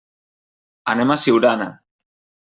[0.93, 1.67] Anem a Siurana.